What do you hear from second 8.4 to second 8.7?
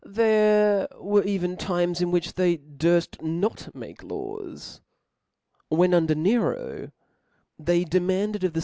of the